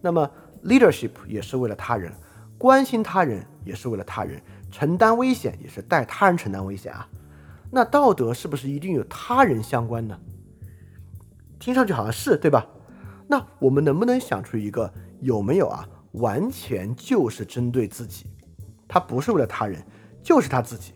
[0.00, 0.30] 那么
[0.62, 2.12] leadership 也是为了他人，
[2.56, 7.08] 关心他人也是为了他人，承担危险也是带他人承担危险啊。
[7.68, 10.16] 那道德是不是一定与他人相关呢？
[11.58, 12.64] 听上去好像是对吧？
[13.26, 15.84] 那我们能不能想出一个有没有啊？
[16.12, 18.26] 完全就是针对自己，
[18.86, 19.84] 他不是为了他人，
[20.22, 20.92] 就是他自己。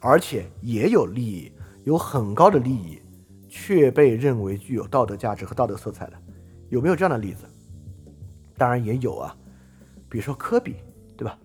[0.00, 1.52] 而且也有利益，
[1.90, 3.02] 有很高的利益，
[3.48, 6.12] 却被认为具有道德价值和道德色彩的，
[6.68, 7.44] 有没有这样的例子？
[8.56, 9.36] 当然也有啊，
[10.08, 10.76] 比如说科比，
[11.16, 11.36] 对吧？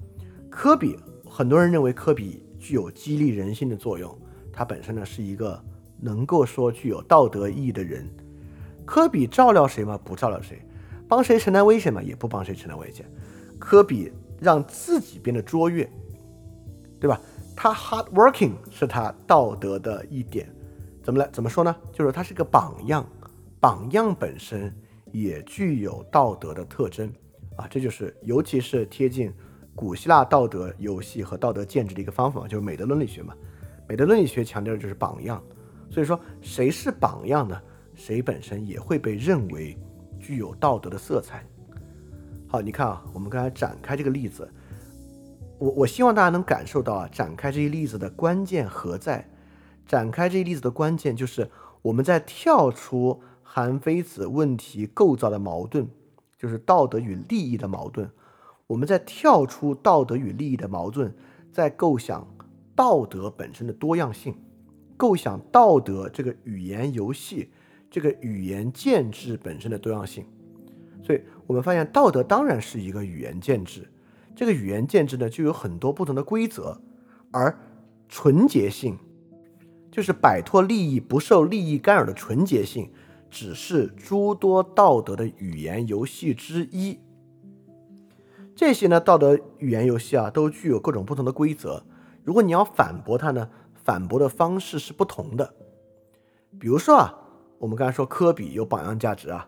[0.47, 4.15] 科比，很多人认为科比具有激励人心的作用，
[4.53, 5.59] 他本身呢是一个
[5.99, 8.07] 能够说具有道德意义的人。
[8.85, 9.99] 科比照料谁吗？
[10.03, 10.61] 不照料谁。
[11.07, 12.03] 帮谁承担危险嘛？
[12.03, 13.03] 也不帮谁承担危险。
[13.57, 15.89] 科比让自己变得卓越，
[16.99, 17.19] 对吧？
[17.55, 20.47] 他 hard working 是他道德的一点。
[21.01, 21.29] 怎么来？
[21.31, 21.75] 怎么说呢？
[21.91, 23.07] 就是他是个榜样，
[23.59, 24.75] 榜样本身
[25.11, 27.11] 也具有道德的特征
[27.55, 27.67] 啊。
[27.69, 29.31] 这就是尤其是贴近
[29.75, 33.33] 古希腊道德游戏和道德建制的一个方法，就是美德伦理学嘛。
[33.87, 35.41] 美德伦理学强调的就是榜样。
[35.91, 37.61] 所以说，谁是榜样呢？
[37.93, 39.77] 谁本身也会被认为
[40.19, 41.45] 具有道德的色彩。
[42.47, 44.51] 好，你看啊，我们刚才展开这个例子，
[45.57, 49.29] 我我希望大家能感受到啊，展开这一例子的关键何在？
[49.87, 51.49] 展开这一例子的关键就是
[51.83, 55.87] 我们在跳出韩非子问题构造的矛盾，
[56.37, 58.09] 就是道德与利益的矛盾。
[58.67, 61.13] 我们在跳出道德与利益的矛盾，
[61.51, 62.27] 在构想
[62.75, 64.35] 道德本身的多样性。
[64.97, 67.51] 构想道德这个语言游戏，
[67.91, 70.25] 这个语言建制本身的多样性，
[71.03, 73.87] 所以我们发现道德当然是一个语言建制，
[74.35, 76.81] 这个语言建制呢就有很多不同的规则，
[77.31, 77.57] 而
[78.09, 78.97] 纯洁性
[79.91, 82.91] 就是摆脱利益、不受利益干扰的纯洁性，
[83.29, 86.99] 只是诸多道德的语言游戏之一。
[88.55, 91.83] 这些呢道德语言游戏啊都具有各种不同的规则，
[92.23, 93.49] 如果你要反驳它呢？
[93.83, 95.53] 反驳的方式是不同的，
[96.57, 97.13] 比如说啊，
[97.59, 99.47] 我们刚才说科比有榜样价值啊，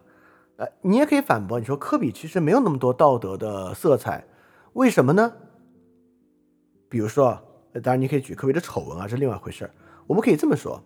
[0.58, 4.24] 呃，你也可以反驳，你说科比其实没有那么多道德的色彩，
[4.78, 5.34] 为什么呢？
[6.88, 7.42] 比如说，
[7.82, 9.72] 当然你可以举科比的丑闻啊，这是另外一回事儿。
[10.06, 10.80] 我们可以这么说，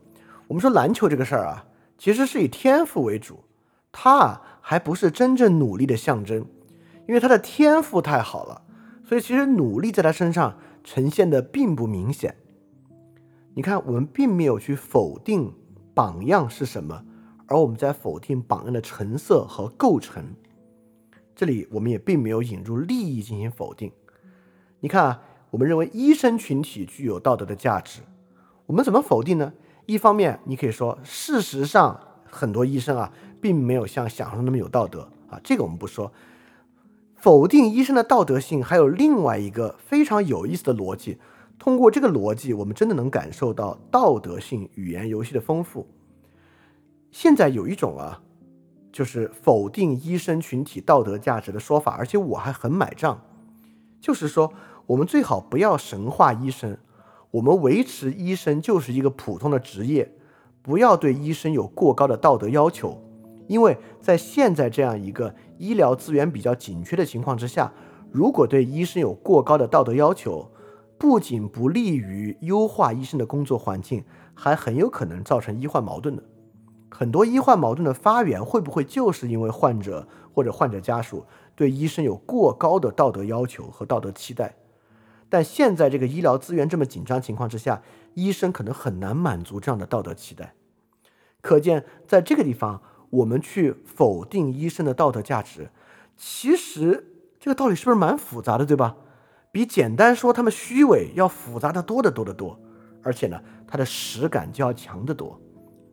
[0.48, 1.66] 我们说篮球这个事儿啊，
[1.98, 3.44] 其实是以天赋为主，
[3.92, 6.46] 他啊还不是真正努力的象征，
[7.06, 8.62] 因为他的天赋太好了，
[9.04, 12.34] 所以其实努力在他身上呈现的并不明显。
[13.56, 15.54] 你看，我们并没有去否定
[15.94, 17.04] 榜样是什么，
[17.46, 20.34] 而我们在否定榜样的成色和构成。
[21.42, 23.92] 这里我们也并没有引入利益进行否定。
[24.82, 28.02] 你看啊，我们认为医生群体具有道德的价值，
[28.68, 29.52] 我们怎么否定呢？
[29.88, 32.00] 一方面，你可以说，事实上
[32.30, 36.14] 很多医生啊，并没有像想象中那么有道德啊，这个我们不说。
[37.16, 41.18] 否定医生的道德性，还有另外一个非常有意思的逻辑。
[41.58, 45.88] 通过这个逻辑，我们真的能感受到道德性语言游戏的丰富。
[47.10, 48.22] 现在有一种啊，
[48.92, 53.22] 就是否定医生群体道德价值的说法，而且我还很买账，
[54.00, 54.52] 就是说
[54.86, 56.78] 我们最好不要神化医生，
[57.32, 60.12] 我们维持医生就是一个普通的职业，
[60.62, 63.02] 不要对医生有过高的道德要求，
[63.48, 67.72] 因为在现在这样一个医疗资源比较紧缺的情况之下，
[68.12, 70.52] 如果对医生有过高的道德要求，
[70.98, 76.24] 不仅不利于优化医生的工作环境，还很有可能造成医患矛盾的。
[76.92, 81.26] 很多医患矛盾的发源，会不会就是因为患者或者患者家属
[81.56, 84.56] 对医生有过高的道德要求和道德期待？
[85.30, 87.82] 但现在这个医疗资源这么紧张情况之下，
[88.14, 90.54] 医生可能很难满足这样的道德期待。
[91.40, 95.70] 可见，在这个地方，我们去否定医生的道德价值，
[96.18, 97.08] 其实
[97.40, 98.98] 这个道理是不是蛮复杂的，对吧？
[99.54, 102.60] 比简单说他们虚伪要复杂的多得多得多，
[103.02, 105.40] 而且呢，它的实感就要强得多。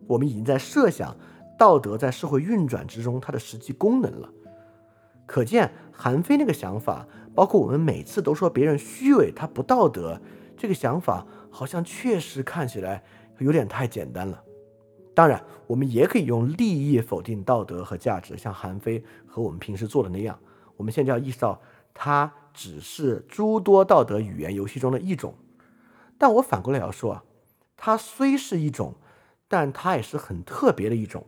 [0.09, 1.17] 我们已经在设想
[1.57, 4.29] 道德在社会运转之中它的实际功能了。
[5.27, 10.21] 可见韩非那个想法，包括我们每次都说别人虚伪他不道德
[10.57, 13.05] 这个想法，好像确实看起来
[13.39, 14.43] 有点太简单了。
[15.15, 20.37] 当然，我们也可以用利益否定道德和价值，像韩非和我们平时做的那样。
[20.77, 21.61] 我们现在要意识到
[21.95, 22.33] 它。
[22.55, 25.33] 只是诸多道德语言游戏中的一种，
[26.19, 27.23] 但我反过来要说啊，
[27.77, 28.95] 它虽是一种，
[29.49, 31.27] 但它也是很特别的一种。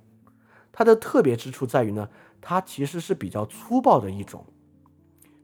[0.71, 2.09] 它的特别之处在于呢，
[2.41, 4.47] 它其实是比较粗暴的一种。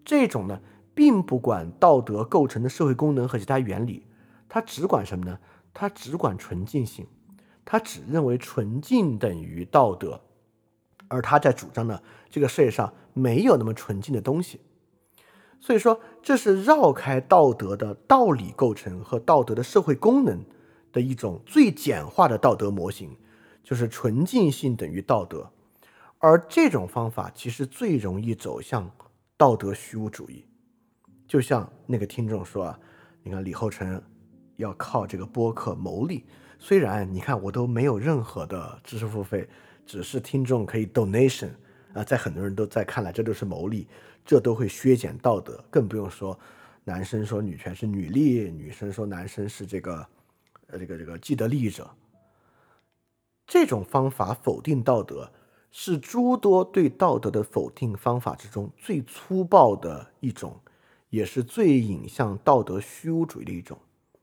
[0.05, 0.61] 这种呢，
[0.95, 4.07] 并不管道德构成的社会功能和其他原理，
[4.49, 5.41] 它只管什么呢？
[5.75, 7.07] 它只管纯净性，
[7.65, 10.23] 它只认为纯净等于道德，
[11.09, 14.61] 而他在主张呢，这个世界上没有那么纯净的东西。
[15.61, 20.45] 所以说，这是绕开道德的道理构成和道德的社会功能
[20.97, 23.15] 的一种最简化的道德模型，
[23.63, 25.53] 就是纯净性等于道德。
[26.19, 28.91] 而这种方法其实最容易走向
[29.37, 30.47] 道德虚无主义。
[31.29, 32.81] 就像那个听众说啊，
[33.23, 34.03] 你看李厚成
[34.57, 36.25] 要靠这个播客牟利，
[36.59, 39.47] 虽然你看我都没有任何的知识付费，
[39.85, 41.51] 只是听众可以 donation
[41.93, 43.87] 啊，在很多人都在看来，这都是牟利。
[44.25, 46.37] 这都会削减道德，更不用说
[46.83, 50.05] 男生说女权是女力，女生说男生是这个，
[50.69, 51.89] 呃，这个这个既得利益者。
[53.47, 55.31] 这种方法否定道德，
[55.71, 60.61] 是诸多对道德的否定方法之中最粗暴的一种，
[61.11, 63.79] 也是最引向道德虚无主义的一种。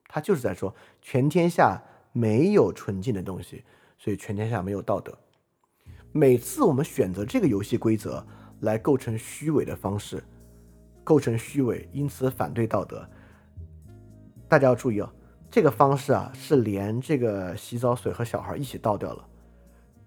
[0.08, 3.64] 他就是在说，全天下没有纯净的东西，
[3.98, 5.18] 所以全天下没有道德。
[6.12, 8.24] 每次我们选择这个游戏规则
[8.60, 10.24] 来构成虚伪的方式，
[11.04, 13.10] 构成虚伪，因此反对道德。
[14.48, 15.10] 大家要注意哦，
[15.54, 19.24] 这个方式啊是连这个洗澡水和小孩一起倒掉了，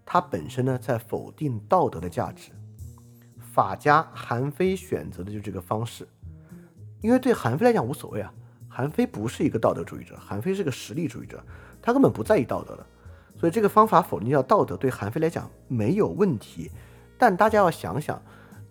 [0.04, 2.50] 它本身呢在否定道德的价值。
[3.38, 6.04] 法家韩非选择的就这个方式，
[7.00, 8.34] 因为对韩非来讲无所谓啊。
[8.68, 11.40] 韩非不是一个道德主义者，韩非是个实力主义者，
[11.80, 12.84] 他根本不在意道德的，
[13.38, 16.72] 所以这个方法否定掉道德对韩非来讲没有问题。
[17.16, 18.20] 但大家要想想，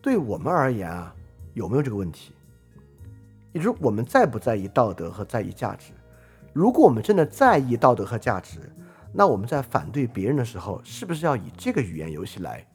[0.01, 1.15] 对我们而言啊，
[1.53, 2.33] 有没有这个问题？
[3.53, 5.93] 也就是我们在不在意道德和在意价值？
[6.55, 8.61] 如果我们真的在意道德和价值，
[9.11, 12.65] 那我们在反对别人的时候，是不是要以这个语言游戏来？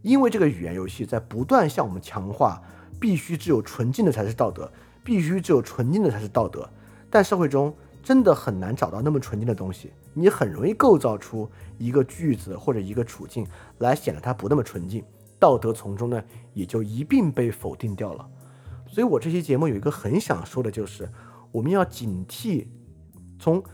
[0.00, 2.62] 因为这个语言游戏在不断向我们强化，
[3.00, 4.70] 必须只有纯净的才是道德。
[5.02, 6.70] 必须只有纯净的才是道德，
[7.10, 9.90] 但社会中真的很难找到那么纯净的东西。
[10.14, 13.44] 你很容易构造出一个句子或者一个处境
[13.78, 15.02] 来显得它不那么纯净，
[15.36, 16.22] 道德从中呢
[16.54, 18.24] 也就一并被否定掉了。
[18.86, 21.10] 所以我这期节目有一个很想说的就是，
[21.50, 22.68] 我们要警惕。
[23.40, 23.64] 从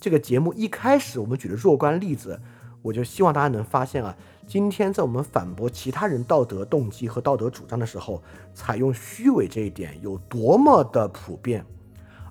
[0.00, 2.40] 这个节目一开始我们举的若干例子，
[2.82, 4.14] 我就希望大家能发现啊。
[4.48, 8.20] 今天在我们反驳其他人道德动机和道德主张的时候，
[8.52, 11.64] 采用虚伪这一点有多么的普遍，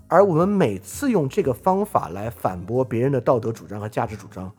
[0.10, 4.54] 而我们每次用这个方法来反驳别人的道德主张和价值主张，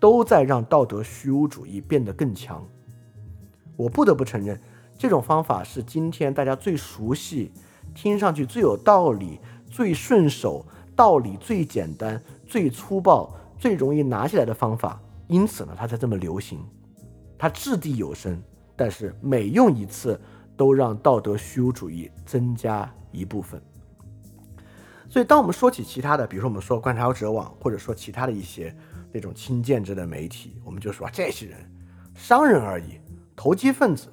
[0.00, 2.66] 都在让道德虚无主义变得更强。
[3.76, 4.58] 我不得不承认，
[4.96, 7.52] 这种方法是今天大家最熟悉、
[7.94, 9.38] 听上去最有道理、
[9.70, 10.64] 最顺手、
[10.96, 16.58] 道理最简单、最粗暴、最容易拿起来的方法，因此呢，它才这么流行。
[17.38, 18.40] 它掷地有声，
[18.76, 20.20] 但是每用一次，
[20.56, 23.60] 都让道德虚无主义增加一部分。
[25.08, 28.74] 所以，当我们说起其他的，比如说我们说观察者网，或者说其他的一些
[29.12, 31.58] 那种轻建制的媒体，我们就说这些人
[32.14, 32.98] 商人而已，
[33.36, 34.08] 投机分子，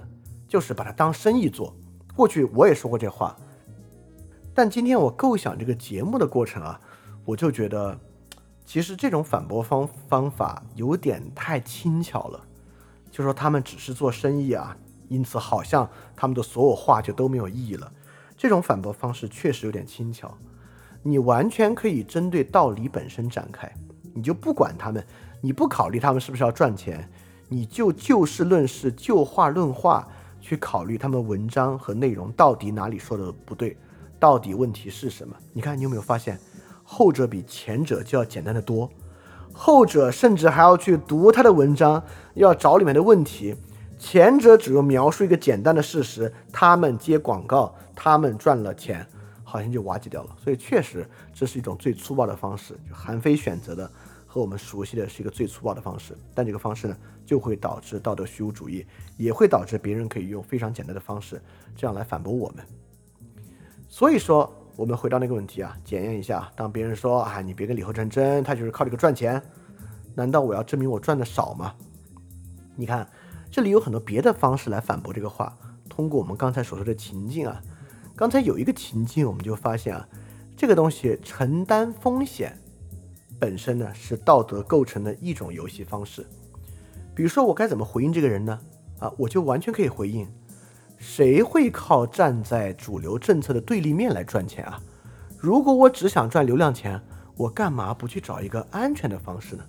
[0.48, 1.76] 就是把它当生意做。
[2.16, 3.36] 过去我也说过这话，
[4.62, 6.80] 但今天我构想这个节目的过程啊，
[7.26, 8.00] 我就觉得，
[8.64, 12.40] 其实这种反驳方方法有点太轻巧了。
[13.10, 17.92] 就说他们只是做生意啊，因此好像他们的所有话就都没有意义了。
[18.38, 20.32] 这种反驳方式确实有点轻巧。
[21.02, 23.68] 你完全可以针对道理本身展开，
[24.14, 25.04] 你就不管他们，
[25.42, 27.10] 你不考虑他们是不是要赚钱，
[27.48, 30.08] 你就就事论事、就话论话
[30.40, 33.76] 去考虑他们文章和内容到底哪里说的不对，
[34.22, 35.36] 到底问题是什么？
[35.52, 36.40] 你看你有没有发现，
[36.84, 38.88] 后者比前者就要简单的多。
[39.52, 42.04] 后者甚至还要去读他的文章，
[42.36, 43.56] 要找里面的问题；
[43.98, 49.04] 前者只用描述一个简单的事实，他们接广告，他们赚了钱，
[49.44, 50.36] 好像就瓦解掉了。
[50.38, 51.04] 所以确实
[51.34, 53.90] 这是一种最粗暴的方式，韩非选择的
[54.28, 56.16] 和我们熟悉的是一个最粗暴的方式。
[56.36, 58.86] 但这个方式呢，就会导致道德虚无主义，
[59.18, 61.42] 也会导致别人可以用非常简单的方式
[61.76, 62.64] 这样来反驳我们。
[63.92, 64.52] 所以说。
[64.78, 66.50] 我们回到那个问题啊，检验一下。
[66.56, 69.40] 当别人说啊，你别跟李后成争，他就是靠这个赚钱，
[70.16, 71.76] 难道我要证明我赚的少吗？
[72.76, 73.08] 你看，
[73.52, 75.56] 这里有很多别的方式来反驳这个话。
[75.88, 77.62] 通过我们刚才所说的情境啊，
[78.16, 80.08] 刚才有一个情境，我们就发现啊，
[80.56, 82.58] 这个东西承担风险
[83.38, 86.26] 本身呢是道德构成的一种游戏方式。
[87.14, 88.60] 比如说，我该怎么回应这个人呢？
[89.00, 90.28] 啊，我就完全可以回应。
[91.02, 94.80] 谁会靠站在主流政策的对立面来赚钱啊？
[95.40, 97.02] 如果我只想赚流量钱，
[97.36, 99.64] 我干嘛不去找一个安全的方式呢？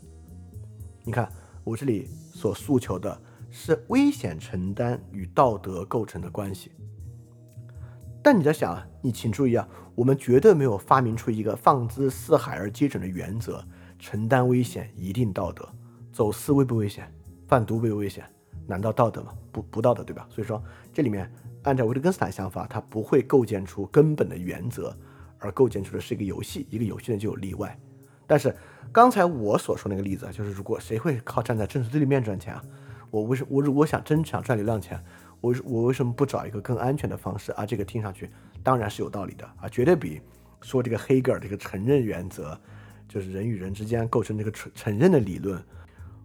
[1.03, 1.27] 你看，
[1.65, 3.19] 我这里所诉求的
[3.51, 6.71] 是危险承担与道德构成的关系。
[8.23, 13.65] 但你在想，你请注意啊，我们绝对没有发明出一个放之四海而皆准的原则：
[13.99, 15.67] 承担危险一定道德。
[16.13, 17.11] 走私危不危险？
[17.49, 18.23] 贩毒危不危险？
[18.67, 19.33] 难道道德吗？
[19.51, 20.27] 不不道德，对吧？
[20.31, 21.31] 所以说，这里面
[21.63, 24.97] 按照维特根斯坦想法，它不会构建出根本的原则，
[25.39, 26.67] 而构建出的是一个游戏。
[26.71, 27.79] 一个游戏呢就有例外。
[28.27, 28.55] 但是
[28.91, 32.63] 刚才我所说那个例子啊，就是如果谁会靠站在政治对立面赚钱啊？
[33.11, 35.03] 我为什我如果想真想赚流量钱，
[35.41, 37.67] 我我为什么不找一个更安全的方式啊？
[37.67, 38.31] 这个听上去
[38.63, 40.21] 当然是有道理的啊，绝对比
[40.63, 42.59] 说这个黑格尔这个承认原则，
[43.07, 45.63] 就是人与人之间构成这个承承认的理论，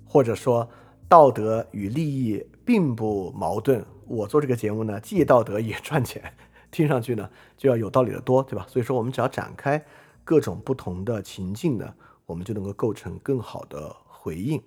[0.06, 0.70] 或者说。
[1.10, 3.86] 道德与利益并不矛盾。
[4.05, 6.34] 我做这个节目呢，既道德也赚钱，
[6.72, 8.66] 听上去呢就要有道理的多，对吧？
[8.70, 9.84] 所以说，我们只要展开
[10.24, 11.93] 各种不同的情境呢，
[12.26, 14.62] 我们就能够构成更好的回应。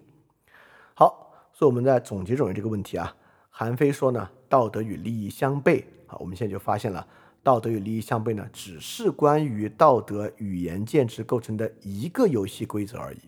[0.95, 3.15] 好，所以我们在总结总结这个问题啊，
[3.51, 5.85] 韩非说呢，道德与利益相悖。
[6.07, 7.07] 好，我们现在就发现了，
[7.43, 13.21] 道德与利益相悖呢，只是关于道德语言建制构成的一个游戏规则而已。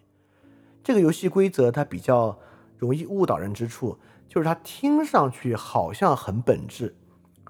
[0.82, 2.38] 这个游戏规则它比较
[2.82, 3.96] 容易误导人之处，
[4.28, 6.92] 就是它听上去好像很本质，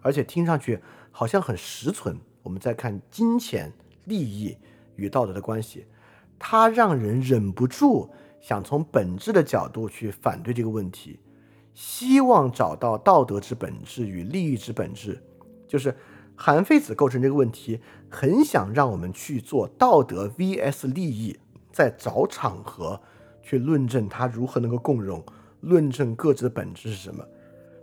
[0.02, 0.78] 而且听上去
[1.10, 2.20] 好像很实存。
[2.42, 3.72] 我们再看金钱
[4.04, 4.54] 利益
[4.96, 5.86] 与道德的关系，
[6.38, 8.10] 它让人忍不住。
[8.42, 11.20] 想从本质的角度去反对这个问题，
[11.74, 15.22] 希望找到道德之本质与利益之本质，
[15.66, 15.96] 就是
[16.34, 17.80] 韩非子构成这个问题，
[18.10, 21.38] 很想让我们去做道德 vs 利益，
[21.70, 23.00] 在找场合
[23.42, 25.22] 去论证它如何能够共融，
[25.60, 27.24] 论证各自的本质是什么。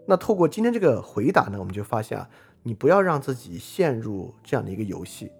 [0.05, 2.29] 那透过今天这个回答呢，我们就发现啊，
[2.63, 5.31] 你不要让自己陷入这样的一个游戏，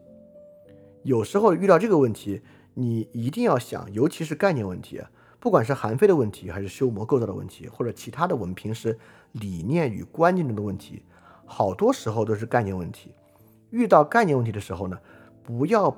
[1.04, 2.42] 有时候遇到这个问题。
[2.76, 5.02] 你一定要想，尤其是概念问题，
[5.38, 8.98] 不管是韩非的问题，还是修谟构造的问题，或者其他的我们平时
[9.34, 11.04] 理念与观念中的问题，
[11.46, 13.12] 好多时候都是概念问题。
[13.72, 14.98] 遇到概念问题的时候呢，
[15.44, 15.94] 不要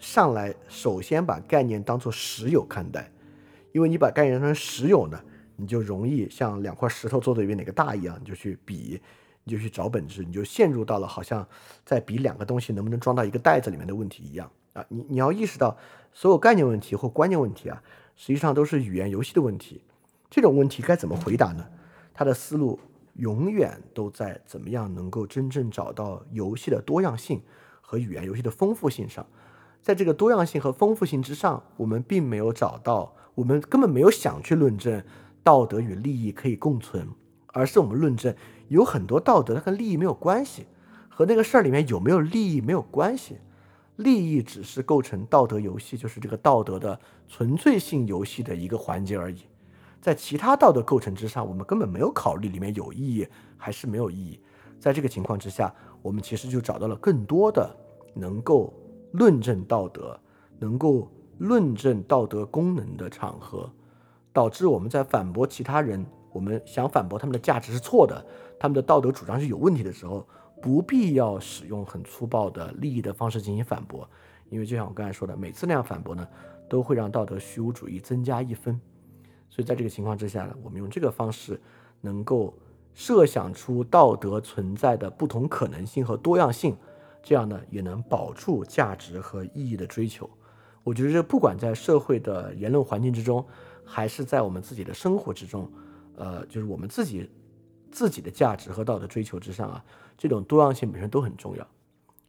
[0.00, 3.08] 上来首先把概念当做实有看待，
[3.76, 5.20] 因为你把概念当成实有呢，
[5.56, 8.98] 你就容易像两块石头做的比哪个大一样，你就去比，
[9.44, 11.46] 你就去找本质，你就陷入到了好像
[11.84, 14.50] 在比两个东西能不能装到一个袋子里面的问题一样。
[14.72, 15.76] 啊，你你要意识到，
[16.14, 17.82] 所有概念问题或观念问题啊，
[18.16, 19.82] 实际上都是语言游戏的问题。
[20.30, 21.66] 这种问题该怎么回答呢？
[22.14, 22.80] 他的思路
[23.16, 27.42] 永远都在怎么样能够真正找到游戏的多样性
[27.82, 29.26] 和语言游戏的丰富性上。
[29.82, 35.00] 在这个多样性和丰富性之上，我们并没有找到，我们根本没有想去论证
[35.44, 37.08] 道德与利益可以共存，
[37.52, 38.34] 而是我们论证
[38.68, 40.66] 有很多道德它跟利益没有关系，
[41.08, 43.36] 和那个事儿里面有没有利益没有关系。
[43.96, 49.42] 利益只是构成道德游戏，就是这个道德的纯粹性游戏的一个环节而已。
[50.02, 53.26] 在其他道德构成之上，我们根本没有考虑里面有意义
[53.56, 54.38] 还是没有意义。
[54.78, 57.74] 在这个情况之下，我们其实就找到了更多的
[58.14, 58.72] 能够
[59.12, 60.18] 论证道德、
[60.58, 63.70] 能够论证道德功能的场合，
[64.32, 68.24] 导致我们在反驳其他人，我们想反驳他们的价值是错的，
[68.58, 70.26] 他们的道德主张是有问题的时候。
[70.62, 74.08] 不必要使用很粗暴的利益的方式进行反驳，
[74.48, 76.26] 因为就像我刚才说的，每次那样反驳呢，
[76.66, 78.80] 都会让道德虚无主义增加一分。
[79.50, 81.60] 所以在这个情况之下呢，我们用这个方式
[82.00, 82.54] 能够
[82.94, 86.74] 设想出道德存在的不同可能性和多样性，
[87.22, 90.28] 这样呢也能保住价值和意义的追求。
[90.86, 93.44] 我觉得这不管在社会的言论环境之中，
[93.84, 95.68] 还是在我们自己的生活之中，
[96.14, 97.28] 呃，就是我们自己。
[97.88, 99.82] 自己的价值和道德追求之上啊，
[100.18, 101.66] 这种多样性本身都很重要。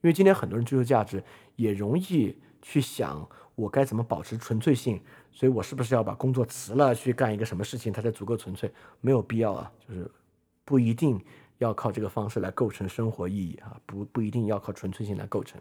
[0.01, 1.21] 因为今天很多人追求价值，
[1.57, 8.71] 也容易去想我该怎么保持纯粹性，所以我是不是要把工作辞了去干一个什么事情，它才足够纯粹？
[9.01, 10.09] 没有必要啊，就是
[10.63, 11.19] 不一定
[11.57, 15.59] 要靠这个方式来构成生活意义啊，不不一定要靠纯粹性来构成。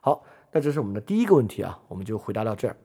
[0.00, 0.22] 好，
[0.52, 2.76] 那这是我们的第一个问题啊，我们就回答到这儿。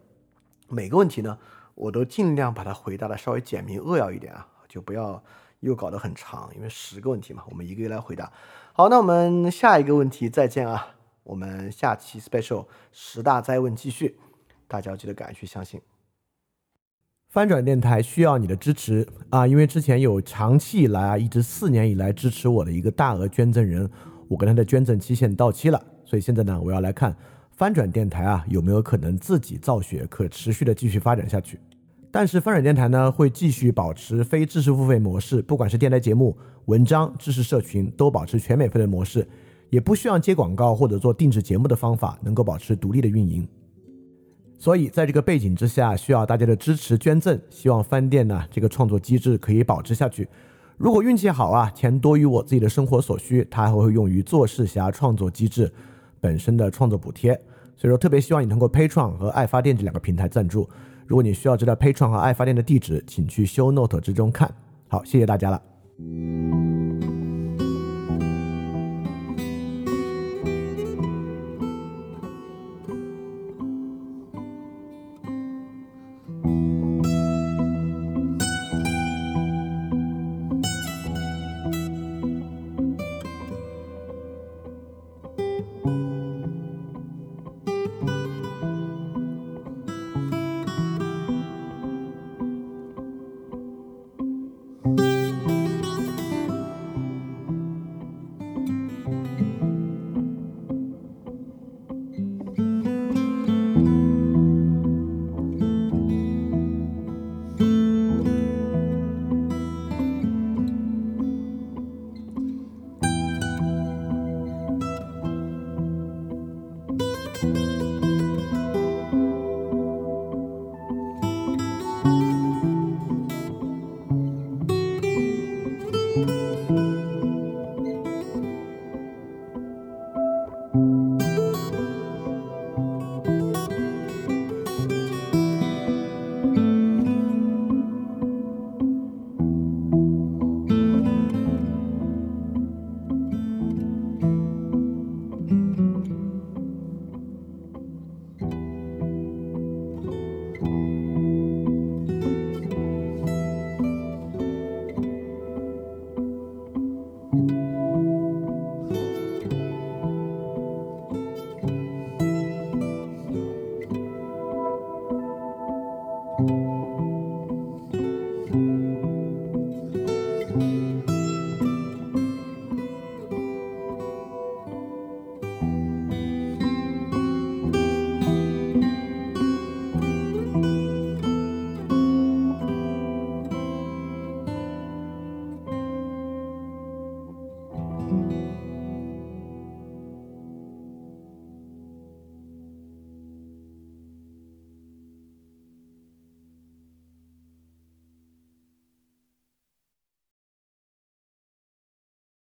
[0.70, 1.38] 每个问题呢，
[1.76, 5.24] 我都尽量把它回答的稍微简明扼要一点啊，就不要。
[5.62, 8.32] 又搞得很长，因为十个问题嘛，我们一个一个来回答。
[8.74, 10.96] 好，那我们下一个问题再见啊！
[11.24, 14.20] 我们下期 special 十大灾问继续，
[14.68, 15.82] 大家要记得赶去相信。
[17.30, 19.48] 翻转电台需要你的支持啊！
[19.48, 23.90] 因为之前有长期以来啊，一直四年以来支持我的一个大额捐赠人，
[24.28, 27.18] 我跟他的捐赠期限到期了，所以现在呢，我要来看
[27.58, 31.60] 翻转电台啊有没有可能自己造血，可持续的继续发展下去。
[32.12, 39.28] 但是翻转电台呢会继续保持非知识付费模式，不管是电台节目、文章、知识社群，都保持全免费的模式，
[39.72, 43.48] 也不需要接广告或者做定制节目的方法，能够保持独立的运营。
[44.60, 50.28] 所以在这个背景之下，需要大家的支持捐赠，希望翻店呢这个创作机制可以保持下去。
[50.78, 55.72] 如果运气好啊，钱多于我自己的生活所需，它还会用于做事侠创作机制
[56.20, 57.34] 本身的创作补贴。
[57.76, 60.68] 所以说，特别希望你通过 Pay 创和爱发电这两个平台赞助。
[61.06, 64.54] 如果你需要知道 Patreon 和爱发电的地址，请去 Show Note 之中看。
[64.88, 66.77] 好，谢谢大家了。